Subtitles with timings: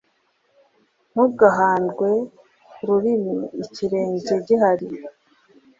[1.11, 2.09] Ntugahandwe
[2.73, 4.87] ku rurimi ikirenge gihari.